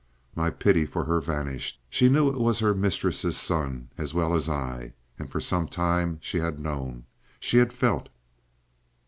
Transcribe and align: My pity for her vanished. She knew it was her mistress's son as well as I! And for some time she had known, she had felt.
My 0.33 0.49
pity 0.49 0.87
for 0.87 1.03
her 1.03 1.21
vanished. 1.21 1.79
She 1.87 2.09
knew 2.09 2.27
it 2.27 2.39
was 2.39 2.57
her 2.57 2.73
mistress's 2.73 3.37
son 3.37 3.91
as 3.99 4.15
well 4.15 4.33
as 4.33 4.49
I! 4.49 4.93
And 5.19 5.29
for 5.31 5.39
some 5.39 5.67
time 5.67 6.17
she 6.23 6.39
had 6.39 6.57
known, 6.59 7.05
she 7.39 7.57
had 7.57 7.71
felt. 7.71 8.09